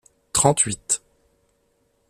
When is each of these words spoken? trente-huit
trente-huit 0.33 0.87